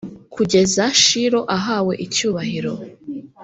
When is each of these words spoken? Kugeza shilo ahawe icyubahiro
Kugeza 0.35 0.83
shilo 1.01 1.41
ahawe 1.57 1.93
icyubahiro 2.05 2.73